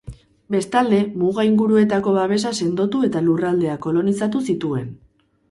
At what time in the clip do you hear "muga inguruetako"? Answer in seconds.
1.23-2.15